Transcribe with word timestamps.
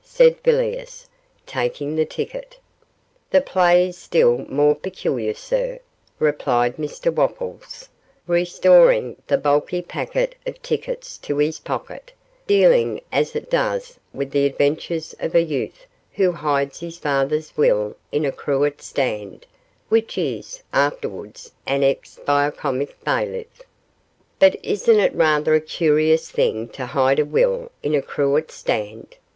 said 0.03 0.35
Villiers, 0.41 1.05
taking 1.45 1.95
the 1.95 2.07
ticket. 2.07 2.57
'The 3.29 3.41
play 3.41 3.89
is 3.89 3.97
still 3.99 4.39
more 4.49 4.73
peculiar, 4.73 5.35
sir,' 5.35 5.77
replied 6.17 6.77
Mr 6.77 7.13
Wopples, 7.13 7.87
restoring 8.25 9.15
the 9.27 9.37
bulky 9.37 9.79
packet 9.79 10.33
of 10.47 10.59
tickets 10.63 11.19
to 11.19 11.37
his 11.37 11.59
pocket, 11.59 12.11
'dealing 12.47 12.99
as 13.11 13.35
it 13.35 13.47
does 13.47 13.99
with 14.11 14.31
the 14.31 14.47
adventures 14.47 15.13
of 15.19 15.35
a 15.35 15.43
youth 15.43 15.85
who 16.13 16.31
hides 16.31 16.79
his 16.79 16.97
father's 16.97 17.55
will 17.55 17.95
in 18.11 18.25
a 18.25 18.31
cruet 18.31 18.81
stand, 18.81 19.45
which 19.89 20.17
is 20.17 20.63
afterwards 20.73 21.51
annexed 21.67 22.25
by 22.25 22.47
a 22.47 22.51
comic 22.51 22.97
bailiff.' 23.05 23.61
'But 24.39 24.55
isn't 24.65 24.99
it 24.99 25.13
rather 25.13 25.53
a 25.53 25.61
curious 25.61 26.31
thing 26.31 26.69
to 26.69 26.87
hide 26.87 27.19
a 27.19 27.23
will 27.25 27.71
in 27.83 27.93
a 27.93 28.01
cruet 28.01 28.49
stand? 28.49 29.17